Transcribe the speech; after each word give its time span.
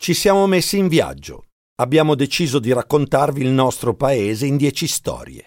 Ci 0.00 0.14
siamo 0.14 0.46
messi 0.46 0.78
in 0.78 0.86
viaggio. 0.86 1.46
Abbiamo 1.80 2.14
deciso 2.14 2.60
di 2.60 2.72
raccontarvi 2.72 3.42
il 3.42 3.50
nostro 3.50 3.94
paese 3.94 4.46
in 4.46 4.56
dieci 4.56 4.86
storie. 4.86 5.44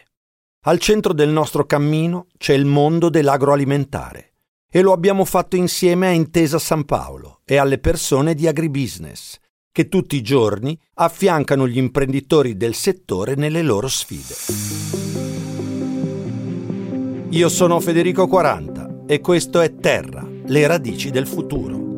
Al 0.66 0.78
centro 0.78 1.14
del 1.14 1.30
nostro 1.30 1.66
cammino 1.66 2.28
c'è 2.38 2.54
il 2.54 2.66
mondo 2.66 3.10
dell'agroalimentare 3.10 4.34
e 4.70 4.82
lo 4.82 4.92
abbiamo 4.92 5.24
fatto 5.24 5.56
insieme 5.56 6.08
a 6.08 6.12
Intesa 6.12 6.60
San 6.60 6.84
Paolo 6.84 7.40
e 7.46 7.56
alle 7.56 7.79
persone 7.79 8.36
di 8.36 8.46
agribusiness, 8.46 9.38
che 9.71 9.88
tutti 9.88 10.18
i 10.18 10.21
giorni 10.21 10.77
affiancano 10.95 11.65
gli 11.65 11.77
imprenditori 11.77 12.57
del 12.57 12.75
settore 12.75 13.36
nelle 13.36 13.61
loro 13.61 13.88
sfide. 13.88 14.36
Io 17.29 17.47
sono 17.47 17.79
Federico 17.79 18.27
40 18.27 19.04
e 19.07 19.21
questo 19.21 19.61
è 19.61 19.73
Terra, 19.75 20.27
le 20.45 20.68
radici 20.68 21.09
del 21.09 21.25
futuro. 21.25 21.91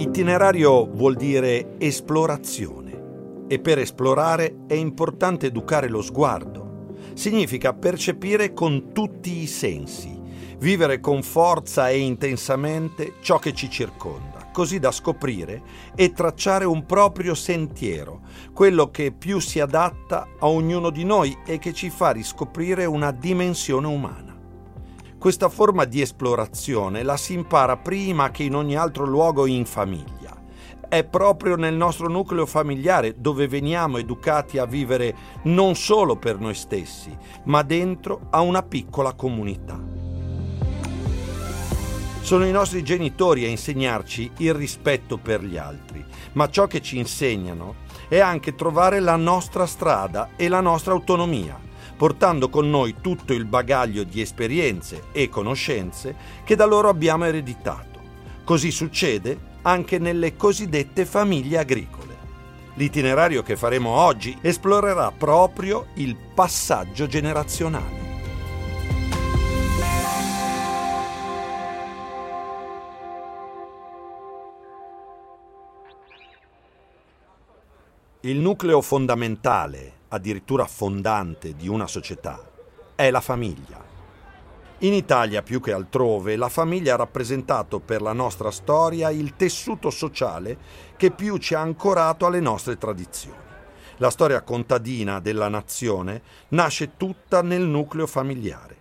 Itinerario 0.00 0.86
vuol 0.86 1.14
dire 1.14 1.76
esplorazione 1.76 3.44
e 3.48 3.58
per 3.58 3.78
esplorare 3.78 4.60
è 4.66 4.72
importante 4.72 5.48
educare 5.48 5.90
lo 5.90 6.00
sguardo. 6.00 6.94
Significa 7.12 7.74
percepire 7.74 8.54
con 8.54 8.94
tutti 8.94 9.42
i 9.42 9.46
sensi, 9.46 10.18
vivere 10.56 11.00
con 11.00 11.22
forza 11.22 11.90
e 11.90 11.98
intensamente 11.98 13.16
ciò 13.20 13.38
che 13.38 13.52
ci 13.52 13.68
circonda, 13.68 14.48
così 14.50 14.78
da 14.78 14.90
scoprire 14.90 15.62
e 15.94 16.12
tracciare 16.14 16.64
un 16.64 16.86
proprio 16.86 17.34
sentiero, 17.34 18.22
quello 18.54 18.90
che 18.90 19.12
più 19.12 19.38
si 19.38 19.60
adatta 19.60 20.28
a 20.38 20.46
ognuno 20.46 20.88
di 20.88 21.04
noi 21.04 21.36
e 21.44 21.58
che 21.58 21.74
ci 21.74 21.90
fa 21.90 22.12
riscoprire 22.12 22.86
una 22.86 23.10
dimensione 23.10 23.86
umana. 23.86 24.29
Questa 25.20 25.50
forma 25.50 25.84
di 25.84 26.00
esplorazione 26.00 27.02
la 27.02 27.18
si 27.18 27.34
impara 27.34 27.76
prima 27.76 28.30
che 28.30 28.42
in 28.42 28.54
ogni 28.54 28.74
altro 28.74 29.04
luogo 29.04 29.44
in 29.44 29.66
famiglia. 29.66 30.34
È 30.88 31.04
proprio 31.04 31.56
nel 31.56 31.74
nostro 31.74 32.08
nucleo 32.08 32.46
familiare 32.46 33.20
dove 33.20 33.46
veniamo 33.46 33.98
educati 33.98 34.56
a 34.56 34.64
vivere 34.64 35.14
non 35.42 35.74
solo 35.74 36.16
per 36.16 36.38
noi 36.38 36.54
stessi, 36.54 37.14
ma 37.44 37.60
dentro 37.60 38.28
a 38.30 38.40
una 38.40 38.62
piccola 38.62 39.12
comunità. 39.12 39.78
Sono 42.22 42.46
i 42.46 42.50
nostri 42.50 42.82
genitori 42.82 43.44
a 43.44 43.48
insegnarci 43.48 44.30
il 44.38 44.54
rispetto 44.54 45.18
per 45.18 45.44
gli 45.44 45.58
altri, 45.58 46.02
ma 46.32 46.48
ciò 46.48 46.66
che 46.66 46.80
ci 46.80 46.96
insegnano 46.96 47.74
è 48.08 48.20
anche 48.20 48.54
trovare 48.54 49.00
la 49.00 49.16
nostra 49.16 49.66
strada 49.66 50.30
e 50.36 50.48
la 50.48 50.62
nostra 50.62 50.94
autonomia 50.94 51.68
portando 52.00 52.48
con 52.48 52.70
noi 52.70 52.94
tutto 53.02 53.34
il 53.34 53.44
bagaglio 53.44 54.04
di 54.04 54.22
esperienze 54.22 55.08
e 55.12 55.28
conoscenze 55.28 56.16
che 56.44 56.56
da 56.56 56.64
loro 56.64 56.88
abbiamo 56.88 57.26
ereditato. 57.26 58.00
Così 58.42 58.70
succede 58.70 59.38
anche 59.60 59.98
nelle 59.98 60.34
cosiddette 60.34 61.04
famiglie 61.04 61.58
agricole. 61.58 62.16
L'itinerario 62.76 63.42
che 63.42 63.54
faremo 63.54 63.90
oggi 63.90 64.34
esplorerà 64.40 65.12
proprio 65.12 65.88
il 65.96 66.16
passaggio 66.34 67.06
generazionale. 67.06 67.98
Il 78.20 78.38
nucleo 78.38 78.80
fondamentale 78.80 79.98
addirittura 80.10 80.66
fondante 80.66 81.54
di 81.54 81.68
una 81.68 81.86
società, 81.86 82.48
è 82.94 83.10
la 83.10 83.20
famiglia. 83.20 83.88
In 84.82 84.94
Italia 84.94 85.42
più 85.42 85.60
che 85.60 85.72
altrove 85.72 86.36
la 86.36 86.48
famiglia 86.48 86.94
ha 86.94 86.98
rappresentato 86.98 87.80
per 87.80 88.00
la 88.00 88.12
nostra 88.12 88.50
storia 88.50 89.10
il 89.10 89.34
tessuto 89.36 89.90
sociale 89.90 90.56
che 90.96 91.10
più 91.10 91.36
ci 91.36 91.54
ha 91.54 91.60
ancorato 91.60 92.26
alle 92.26 92.40
nostre 92.40 92.78
tradizioni. 92.78 93.48
La 93.98 94.08
storia 94.08 94.40
contadina 94.40 95.20
della 95.20 95.48
nazione 95.48 96.22
nasce 96.48 96.96
tutta 96.96 97.42
nel 97.42 97.62
nucleo 97.62 98.06
familiare. 98.06 98.78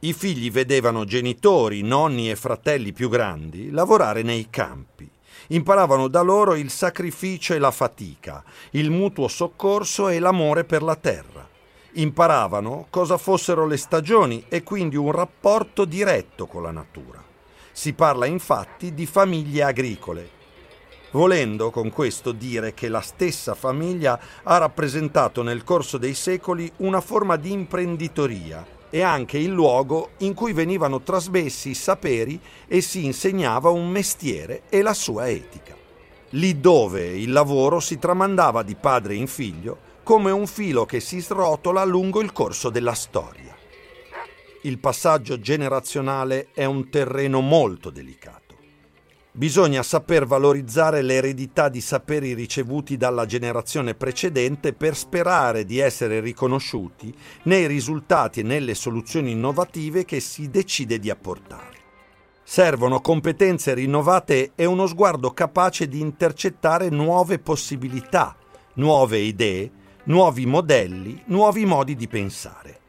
I 0.00 0.14
figli 0.14 0.50
vedevano 0.50 1.04
genitori, 1.04 1.82
nonni 1.82 2.30
e 2.30 2.36
fratelli 2.36 2.92
più 2.92 3.10
grandi 3.10 3.70
lavorare 3.70 4.22
nei 4.22 4.48
campi 4.48 4.93
Imparavano 5.48 6.08
da 6.08 6.22
loro 6.22 6.54
il 6.54 6.70
sacrificio 6.70 7.54
e 7.54 7.58
la 7.58 7.70
fatica, 7.70 8.42
il 8.70 8.90
mutuo 8.90 9.28
soccorso 9.28 10.08
e 10.08 10.18
l'amore 10.18 10.64
per 10.64 10.82
la 10.82 10.96
terra. 10.96 11.46
Imparavano 11.92 12.86
cosa 12.90 13.18
fossero 13.18 13.66
le 13.66 13.76
stagioni 13.76 14.44
e 14.48 14.62
quindi 14.62 14.96
un 14.96 15.12
rapporto 15.12 15.84
diretto 15.84 16.46
con 16.46 16.62
la 16.62 16.70
natura. 16.70 17.22
Si 17.72 17.92
parla 17.92 18.26
infatti 18.26 18.94
di 18.94 19.06
famiglie 19.06 19.62
agricole, 19.62 20.30
volendo 21.10 21.70
con 21.70 21.90
questo 21.90 22.32
dire 22.32 22.72
che 22.72 22.88
la 22.88 23.00
stessa 23.00 23.54
famiglia 23.54 24.18
ha 24.42 24.58
rappresentato 24.58 25.42
nel 25.42 25.62
corso 25.62 25.98
dei 25.98 26.14
secoli 26.14 26.70
una 26.78 27.00
forma 27.00 27.36
di 27.36 27.52
imprenditoria 27.52 28.73
e 28.94 29.02
anche 29.02 29.38
il 29.38 29.50
luogo 29.50 30.10
in 30.18 30.34
cui 30.34 30.52
venivano 30.52 31.00
trasmessi 31.00 31.70
i 31.70 31.74
saperi 31.74 32.38
e 32.68 32.80
si 32.80 33.04
insegnava 33.04 33.68
un 33.70 33.88
mestiere 33.88 34.62
e 34.68 34.82
la 34.82 34.94
sua 34.94 35.28
etica. 35.28 35.74
Lì 36.30 36.60
dove 36.60 37.04
il 37.04 37.32
lavoro 37.32 37.80
si 37.80 37.98
tramandava 37.98 38.62
di 38.62 38.76
padre 38.76 39.16
in 39.16 39.26
figlio 39.26 39.78
come 40.04 40.30
un 40.30 40.46
filo 40.46 40.86
che 40.86 41.00
si 41.00 41.20
srotola 41.20 41.82
lungo 41.82 42.20
il 42.20 42.30
corso 42.30 42.70
della 42.70 42.94
storia. 42.94 43.56
Il 44.62 44.78
passaggio 44.78 45.40
generazionale 45.40 46.50
è 46.54 46.64
un 46.64 46.88
terreno 46.88 47.40
molto 47.40 47.90
delicato. 47.90 48.43
Bisogna 49.36 49.82
saper 49.82 50.26
valorizzare 50.26 51.02
l'eredità 51.02 51.68
di 51.68 51.80
saperi 51.80 52.34
ricevuti 52.34 52.96
dalla 52.96 53.26
generazione 53.26 53.96
precedente 53.96 54.72
per 54.74 54.94
sperare 54.94 55.64
di 55.64 55.80
essere 55.80 56.20
riconosciuti 56.20 57.12
nei 57.42 57.66
risultati 57.66 58.40
e 58.40 58.42
nelle 58.44 58.74
soluzioni 58.74 59.32
innovative 59.32 60.04
che 60.04 60.20
si 60.20 60.50
decide 60.50 61.00
di 61.00 61.10
apportare. 61.10 61.78
Servono 62.44 63.00
competenze 63.00 63.74
rinnovate 63.74 64.52
e 64.54 64.66
uno 64.66 64.86
sguardo 64.86 65.32
capace 65.32 65.88
di 65.88 65.98
intercettare 65.98 66.88
nuove 66.88 67.40
possibilità, 67.40 68.36
nuove 68.74 69.18
idee, 69.18 69.68
nuovi 70.04 70.46
modelli, 70.46 71.20
nuovi 71.26 71.64
modi 71.64 71.96
di 71.96 72.06
pensare. 72.06 72.82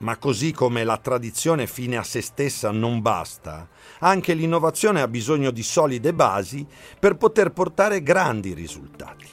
Ma 0.00 0.16
così 0.16 0.52
come 0.52 0.82
la 0.82 0.96
tradizione 0.96 1.66
fine 1.66 1.98
a 1.98 2.02
se 2.02 2.22
stessa 2.22 2.70
non 2.70 3.02
basta, 3.02 3.68
anche 3.98 4.32
l'innovazione 4.32 5.02
ha 5.02 5.08
bisogno 5.08 5.50
di 5.50 5.62
solide 5.62 6.14
basi 6.14 6.66
per 6.98 7.16
poter 7.16 7.52
portare 7.52 8.02
grandi 8.02 8.54
risultati. 8.54 9.26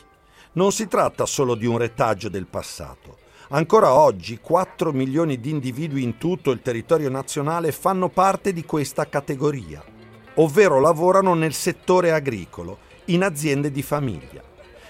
Non 0.53 0.73
si 0.73 0.89
tratta 0.89 1.25
solo 1.25 1.55
di 1.55 1.65
un 1.65 1.77
retaggio 1.77 2.27
del 2.27 2.47
passato. 2.47 3.17
Ancora 3.49 3.93
oggi 3.93 4.39
4 4.41 4.91
milioni 4.91 5.39
di 5.39 5.51
individui 5.51 6.03
in 6.03 6.17
tutto 6.17 6.51
il 6.51 6.61
territorio 6.61 7.09
nazionale 7.09 7.71
fanno 7.71 8.09
parte 8.09 8.51
di 8.51 8.65
questa 8.65 9.07
categoria, 9.07 9.81
ovvero 10.35 10.81
lavorano 10.81 11.33
nel 11.33 11.53
settore 11.53 12.11
agricolo, 12.11 12.79
in 13.05 13.23
aziende 13.23 13.71
di 13.71 13.81
famiglia. 13.81 14.43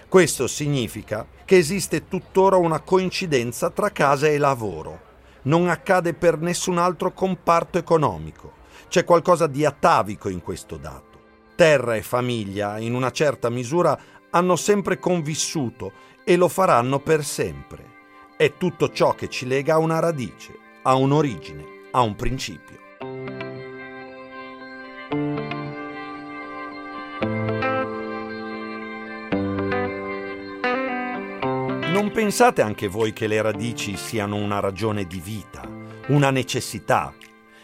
Questo 0.10 0.48
significa 0.48 1.28
che 1.46 1.58
esiste 1.58 2.08
tuttora 2.08 2.56
una 2.56 2.80
coincidenza 2.80 3.70
tra 3.70 3.92
casa 3.92 4.26
e 4.26 4.40
lavoro 4.40 5.06
non 5.44 5.70
accade 5.70 6.14
per 6.14 6.40
nessun 6.40 6.78
altro 6.78 7.14
comparto 7.14 7.78
economico. 7.78 8.54
C'è 8.88 9.04
qualcosa 9.04 9.48
di 9.48 9.66
atavico 9.66 10.30
in 10.30 10.42
questo 10.42 10.78
dato. 10.78 11.06
Terra 11.56 11.96
e 11.96 12.02
famiglia, 12.02 12.78
in 12.78 12.94
una 12.94 13.12
certa 13.12 13.50
misura, 13.50 14.00
hanno 14.30 14.56
sempre 14.56 15.00
convissuto 15.00 15.92
e 16.24 16.36
lo 16.36 16.48
faranno 16.48 17.00
per 17.00 17.24
sempre. 17.24 17.96
È 18.38 18.54
tutto 18.58 18.92
ciò 18.92 19.14
che 19.16 19.30
ci 19.30 19.48
lega 19.48 19.76
a 19.76 19.80
una 19.80 20.00
radice, 20.00 20.58
a 20.84 20.94
un'origine, 20.96 21.66
a 21.92 22.02
un 22.02 22.16
principio. 22.16 22.87
Non 31.98 32.12
pensate 32.12 32.62
anche 32.62 32.88
voi 32.88 33.12
che 33.12 33.26
le 33.26 33.42
radici 33.42 33.98
siano 33.98 34.36
una 34.36 34.60
ragione 34.60 35.06
di 35.06 35.20
vita, 35.20 35.68
una 36.10 36.30
necessità, 36.30 37.12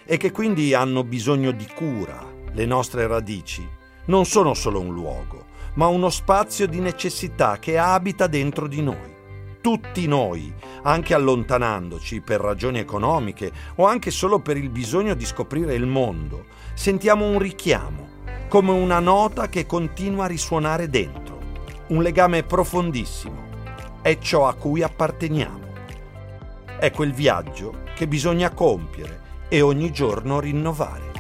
e 0.04 0.18
che 0.18 0.32
quindi 0.32 0.74
hanno 0.74 1.04
bisogno 1.04 1.52
di 1.52 1.68
cura. 1.72 2.26
Le 2.52 2.66
nostre 2.66 3.06
radici 3.06 3.64
non 4.06 4.26
sono 4.26 4.56
solo 4.56 4.80
un 4.80 4.92
luogo, 4.92 5.46
ma 5.76 5.86
uno 5.86 6.10
spazio 6.10 6.66
di 6.66 6.80
necessità 6.80 7.60
che 7.60 7.78
abita 7.78 8.26
dentro 8.26 8.68
di 8.68 8.82
noi. 8.82 9.14
Tutti 9.62 10.08
noi, 10.08 10.52
anche 10.82 11.14
allontanandoci 11.14 12.22
per 12.22 12.42
ragioni 12.42 12.80
economiche 12.80 13.52
o 13.76 13.86
anche 13.86 14.10
solo 14.10 14.40
per 14.40 14.58
il 14.58 14.72
bisogno 14.72 15.14
di 15.14 15.26
scoprire 15.26 15.76
il 15.76 15.86
mondo, 15.86 16.46
sentiamo 16.74 17.30
un 17.30 17.38
richiamo, 17.38 18.08
come 18.48 18.72
una 18.72 19.00
nota 19.00 19.48
che 19.48 19.68
continua 19.68 20.24
a 20.24 20.28
risuonare 20.28 20.90
dentro, 20.90 21.38
un 21.90 22.02
legame 22.02 22.42
profondissimo 22.42 23.44
è 24.04 24.18
ciò 24.20 24.50
a 24.50 24.54
cui 24.54 24.84
apparteniamo. 24.84 25.72
È 26.78 26.92
quel 26.92 27.14
viaggio 27.14 27.84
che 27.96 28.06
bisogna 28.06 28.52
compiere 28.52 29.22
e 29.48 29.62
ogni 29.62 29.94
giorno 29.94 30.42
rinnovare. 30.42 31.12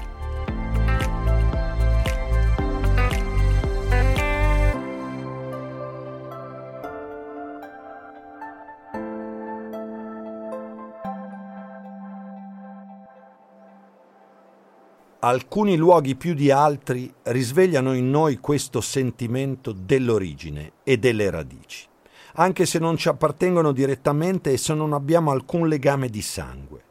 Alcuni 15.21 15.77
luoghi 15.77 16.15
più 16.15 16.33
di 16.33 16.51
altri 16.51 17.09
risvegliano 17.23 17.93
in 17.93 18.09
noi 18.09 18.39
questo 18.39 18.81
sentimento 18.81 19.71
dell'origine 19.71 20.73
e 20.83 20.97
delle 20.97 21.29
radici, 21.29 21.87
anche 22.33 22.65
se 22.65 22.79
non 22.79 22.97
ci 22.97 23.09
appartengono 23.09 23.71
direttamente 23.71 24.51
e 24.51 24.57
se 24.57 24.73
non 24.73 24.93
abbiamo 24.93 25.31
alcun 25.31 25.67
legame 25.67 26.09
di 26.09 26.21
sangue. 26.21 26.81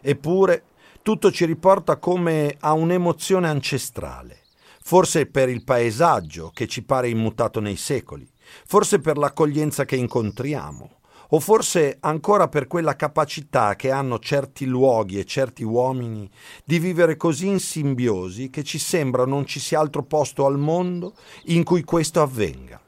Eppure 0.00 0.64
tutto 1.02 1.30
ci 1.32 1.44
riporta 1.44 1.96
come 1.96 2.56
a 2.60 2.72
un'emozione 2.72 3.48
ancestrale, 3.48 4.40
forse 4.82 5.26
per 5.26 5.48
il 5.48 5.64
paesaggio 5.64 6.50
che 6.54 6.66
ci 6.66 6.82
pare 6.82 7.08
immutato 7.08 7.60
nei 7.60 7.76
secoli, 7.76 8.28
forse 8.66 9.00
per 9.00 9.16
l'accoglienza 9.16 9.84
che 9.84 9.96
incontriamo, 9.96 10.90
o 11.34 11.40
forse 11.40 11.96
ancora 12.00 12.48
per 12.48 12.66
quella 12.66 12.94
capacità 12.94 13.74
che 13.74 13.90
hanno 13.90 14.18
certi 14.18 14.66
luoghi 14.66 15.18
e 15.18 15.24
certi 15.24 15.64
uomini 15.64 16.30
di 16.62 16.78
vivere 16.78 17.16
così 17.16 17.46
in 17.46 17.58
simbiosi 17.58 18.50
che 18.50 18.62
ci 18.62 18.78
sembra 18.78 19.24
non 19.24 19.46
ci 19.46 19.58
sia 19.58 19.80
altro 19.80 20.02
posto 20.02 20.44
al 20.44 20.58
mondo 20.58 21.14
in 21.44 21.64
cui 21.64 21.84
questo 21.84 22.20
avvenga. 22.20 22.81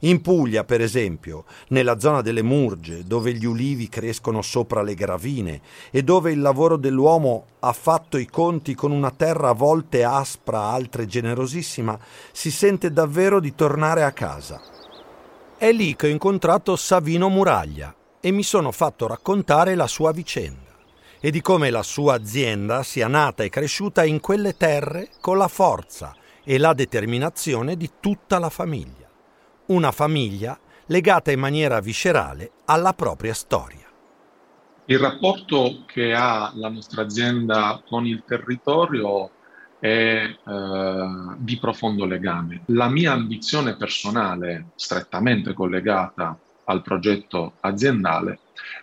In 0.00 0.20
Puglia, 0.20 0.64
per 0.64 0.80
esempio, 0.80 1.44
nella 1.68 1.98
zona 1.98 2.20
delle 2.20 2.42
Murge, 2.42 3.04
dove 3.04 3.32
gli 3.32 3.46
ulivi 3.46 3.88
crescono 3.88 4.42
sopra 4.42 4.82
le 4.82 4.94
gravine 4.94 5.60
e 5.90 6.02
dove 6.02 6.32
il 6.32 6.40
lavoro 6.40 6.76
dell'uomo 6.76 7.46
ha 7.60 7.72
fatto 7.72 8.18
i 8.18 8.26
conti 8.26 8.74
con 8.74 8.90
una 8.90 9.10
terra 9.10 9.48
a 9.48 9.54
volte 9.54 10.04
aspra, 10.04 10.60
altre 10.60 11.06
generosissima, 11.06 11.98
si 12.30 12.50
sente 12.50 12.92
davvero 12.92 13.40
di 13.40 13.54
tornare 13.54 14.02
a 14.02 14.12
casa. 14.12 14.60
È 15.56 15.72
lì 15.72 15.96
che 15.96 16.08
ho 16.08 16.10
incontrato 16.10 16.76
Savino 16.76 17.30
Muraglia 17.30 17.94
e 18.20 18.30
mi 18.30 18.42
sono 18.42 18.72
fatto 18.72 19.06
raccontare 19.06 19.74
la 19.74 19.86
sua 19.86 20.12
vicenda 20.12 20.74
e 21.18 21.30
di 21.30 21.40
come 21.40 21.70
la 21.70 21.82
sua 21.82 22.14
azienda 22.14 22.82
sia 22.82 23.08
nata 23.08 23.42
e 23.42 23.48
cresciuta 23.48 24.04
in 24.04 24.20
quelle 24.20 24.56
terre 24.56 25.08
con 25.20 25.38
la 25.38 25.48
forza 25.48 26.14
e 26.44 26.58
la 26.58 26.74
determinazione 26.74 27.76
di 27.76 27.90
tutta 27.98 28.38
la 28.38 28.50
famiglia. 28.50 29.05
Una 29.68 29.90
famiglia 29.90 30.56
legata 30.86 31.32
in 31.32 31.40
maniera 31.40 31.80
viscerale 31.80 32.52
alla 32.66 32.92
propria 32.92 33.34
storia. 33.34 33.84
Il 34.84 34.98
rapporto 35.00 35.82
che 35.86 36.14
ha 36.14 36.52
la 36.54 36.68
nostra 36.68 37.02
azienda 37.02 37.82
con 37.88 38.06
il 38.06 38.22
territorio 38.24 39.28
è 39.80 40.22
eh, 40.24 41.08
di 41.38 41.58
profondo 41.58 42.04
legame. 42.04 42.62
La 42.66 42.88
mia 42.88 43.10
ambizione 43.10 43.74
personale, 43.74 44.66
strettamente 44.76 45.52
collegata 45.52 46.38
al 46.66 46.82
progetto 46.82 47.54
aziendale, 47.58 48.38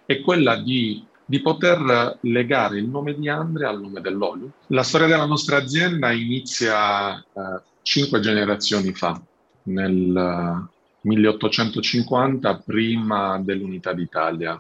è 0.06 0.20
quella 0.20 0.58
di, 0.58 1.02
di 1.24 1.42
poter 1.42 2.18
legare 2.24 2.80
il 2.80 2.90
nome 2.90 3.14
di 3.14 3.30
Andrea 3.30 3.70
al 3.70 3.80
nome 3.80 4.02
dell'olio. 4.02 4.52
La 4.68 4.84
storia 4.84 5.08
della 5.08 5.26
nostra 5.26 5.56
azienda 5.56 6.12
inizia 6.12 7.18
eh, 7.18 7.62
cinque 7.84 8.20
generazioni 8.20 8.92
fa, 8.92 9.18
nel 9.64 10.72
1850, 11.04 12.58
prima 12.60 13.40
dell'unità 13.40 13.94
d'Italia, 13.94 14.60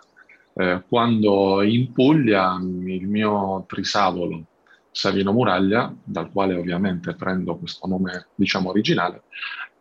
eh, 0.55 0.83
quando 0.87 1.61
in 1.61 1.91
Puglia 1.91 2.57
il 2.61 3.07
mio 3.07 3.65
trisavolo 3.67 4.45
Savino 4.91 5.31
Muraglia, 5.31 5.93
dal 6.03 6.31
quale 6.31 6.53
ovviamente 6.53 7.15
prendo 7.15 7.57
questo 7.57 7.87
nome 7.87 8.27
diciamo 8.35 8.69
originale, 8.69 9.23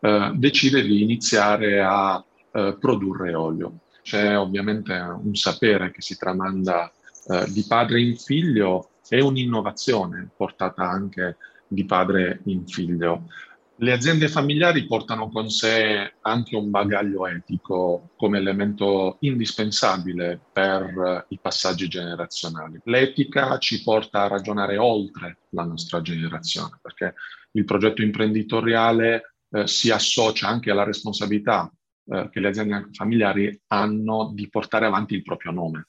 eh, 0.01 0.33
decide 0.35 0.83
di 0.83 1.03
iniziare 1.03 1.83
a 1.83 2.25
eh, 2.53 2.77
produrre 2.81 3.35
olio. 3.35 3.81
C'è 4.03 4.37
ovviamente 4.37 4.95
un 4.95 5.35
sapere 5.35 5.91
che 5.91 6.01
si 6.01 6.17
tramanda 6.17 6.91
eh, 7.29 7.45
di 7.53 7.65
padre 7.69 8.01
in 8.01 8.17
figlio 8.17 8.89
e 9.09 9.21
un'innovazione 9.21 10.31
portata 10.35 10.89
anche 10.89 11.37
di 11.69 11.85
padre 11.85 12.41
in 12.45 12.67
figlio. 12.67 13.25
Le 13.83 13.91
aziende 13.91 14.29
familiari 14.29 14.87
portano 14.87 15.29
con 15.29 15.51
sé 15.51 16.15
anche 16.21 16.55
un 16.55 16.71
bagaglio 16.71 17.27
etico 17.27 18.11
come 18.15 18.39
elemento 18.39 19.17
indispensabile 19.23 20.41
per 20.53 21.27
i 21.31 21.39
passaggi 21.43 21.89
generazionali. 21.89 22.79
L'etica 22.85 23.59
ci 23.59 23.83
porta 23.83 24.23
a 24.23 24.29
ragionare 24.29 24.77
oltre 24.77 25.39
la 25.49 25.65
nostra 25.65 26.01
generazione, 26.01 26.79
perché 26.81 27.15
il 27.51 27.65
progetto 27.65 28.03
imprenditoriale 28.03 29.35
eh, 29.51 29.67
si 29.67 29.91
associa 29.91 30.47
anche 30.47 30.71
alla 30.71 30.85
responsabilità 30.85 31.69
eh, 32.05 32.29
che 32.31 32.39
le 32.39 32.49
aziende 32.49 32.87
familiari 32.93 33.63
hanno 33.67 34.31
di 34.33 34.49
portare 34.49 34.87
avanti 34.87 35.15
il 35.17 35.23
proprio 35.23 35.51
nome. 35.51 35.89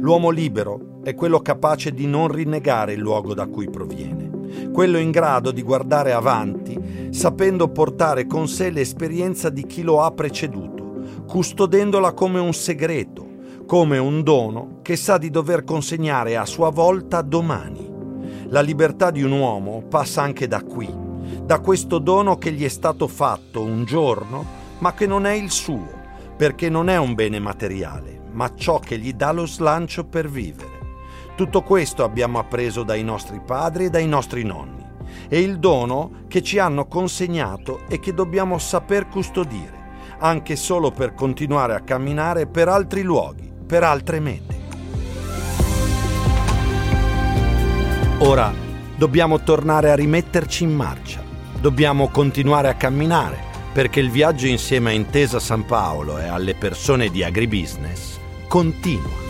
L'uomo 0.00 0.30
libero 0.30 0.94
è 1.06 1.14
quello 1.14 1.38
capace 1.38 1.92
di 1.92 2.04
non 2.08 2.26
rinnegare 2.26 2.94
il 2.94 2.98
luogo 2.98 3.32
da 3.32 3.46
cui 3.46 3.70
proviene, 3.70 4.70
quello 4.72 4.98
in 4.98 5.12
grado 5.12 5.52
di 5.52 5.62
guardare 5.62 6.10
avanti, 6.12 7.10
sapendo 7.10 7.68
portare 7.68 8.26
con 8.26 8.48
sé 8.48 8.70
l'esperienza 8.70 9.48
di 9.48 9.64
chi 9.66 9.82
lo 9.82 10.02
ha 10.02 10.10
preceduto, 10.10 11.04
custodendola 11.24 12.12
come 12.12 12.40
un 12.40 12.52
segreto, 12.52 13.24
come 13.66 13.98
un 13.98 14.24
dono 14.24 14.80
che 14.82 14.96
sa 14.96 15.16
di 15.16 15.30
dover 15.30 15.62
consegnare 15.62 16.36
a 16.36 16.44
sua 16.44 16.70
volta 16.70 17.22
domani. 17.22 17.88
La 18.48 18.60
libertà 18.60 19.12
di 19.12 19.22
un 19.22 19.30
uomo 19.30 19.84
passa 19.88 20.22
anche 20.22 20.48
da 20.48 20.60
qui, 20.64 20.92
da 21.40 21.60
questo 21.60 22.00
dono 22.00 22.36
che 22.36 22.50
gli 22.50 22.64
è 22.64 22.68
stato 22.68 23.06
fatto 23.06 23.62
un 23.62 23.84
giorno, 23.84 24.44
ma 24.78 24.92
che 24.92 25.06
non 25.06 25.24
è 25.24 25.34
il 25.34 25.52
suo, 25.52 25.86
perché 26.36 26.68
non 26.68 26.88
è 26.88 26.96
un 26.96 27.14
bene 27.14 27.38
materiale 27.38 28.14
ma 28.36 28.54
ciò 28.54 28.78
che 28.80 28.98
gli 28.98 29.14
dà 29.14 29.32
lo 29.32 29.46
slancio 29.46 30.04
per 30.04 30.28
vivere. 30.28 30.75
Tutto 31.36 31.62
questo 31.62 32.02
abbiamo 32.02 32.38
appreso 32.38 32.82
dai 32.82 33.04
nostri 33.04 33.42
padri 33.44 33.84
e 33.84 33.90
dai 33.90 34.06
nostri 34.08 34.42
nonni. 34.42 34.82
È 35.28 35.36
il 35.36 35.58
dono 35.58 36.22
che 36.28 36.42
ci 36.42 36.58
hanno 36.58 36.86
consegnato 36.86 37.80
e 37.88 38.00
che 38.00 38.14
dobbiamo 38.14 38.56
saper 38.56 39.06
custodire, 39.08 40.14
anche 40.20 40.56
solo 40.56 40.90
per 40.90 41.12
continuare 41.12 41.74
a 41.74 41.80
camminare 41.80 42.46
per 42.46 42.68
altri 42.68 43.02
luoghi, 43.02 43.52
per 43.66 43.82
altre 43.82 44.18
mete. 44.18 44.60
Ora 48.20 48.50
dobbiamo 48.96 49.42
tornare 49.42 49.90
a 49.90 49.94
rimetterci 49.94 50.64
in 50.64 50.74
marcia, 50.74 51.22
dobbiamo 51.60 52.08
continuare 52.08 52.68
a 52.68 52.74
camminare 52.74 53.36
perché 53.74 54.00
il 54.00 54.10
viaggio 54.10 54.46
insieme 54.46 54.88
a 54.88 54.94
Intesa 54.94 55.38
San 55.38 55.66
Paolo 55.66 56.18
e 56.18 56.24
alle 56.24 56.54
persone 56.54 57.10
di 57.10 57.22
agribusiness 57.22 58.16
continua. 58.48 59.25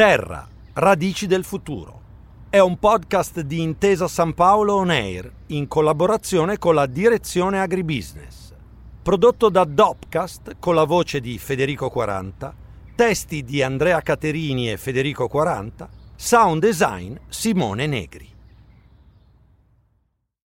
Terra, 0.00 0.48
radici 0.72 1.26
del 1.26 1.44
futuro. 1.44 2.00
È 2.48 2.58
un 2.58 2.78
podcast 2.78 3.42
di 3.42 3.60
Intesa 3.60 4.08
San 4.08 4.32
Paolo 4.32 4.76
On 4.76 4.88
Air 4.88 5.30
in 5.48 5.68
collaborazione 5.68 6.56
con 6.56 6.74
la 6.74 6.86
Direzione 6.86 7.60
Agribusiness. 7.60 8.54
Prodotto 9.02 9.50
da 9.50 9.64
Dopcast 9.64 10.56
con 10.58 10.74
la 10.74 10.84
voce 10.84 11.20
di 11.20 11.36
Federico 11.36 11.90
40, 11.90 12.54
testi 12.94 13.44
di 13.44 13.62
Andrea 13.62 14.00
Caterini 14.00 14.70
e 14.70 14.78
Federico 14.78 15.28
40, 15.28 15.86
sound 16.16 16.62
design 16.62 17.14
Simone 17.28 17.86
Negri. 17.86 18.39